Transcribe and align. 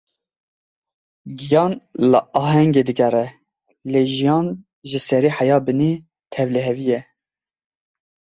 Giyan 1.37 1.71
li 2.09 2.19
ahengê 2.43 2.83
digere, 2.87 3.25
lê 3.91 4.01
jiyan 4.15 4.45
ji 4.89 4.99
serî 5.07 5.31
heya 5.37 5.57
binî 5.65 5.91
tevlihevî 6.33 6.85
ye. 6.91 7.01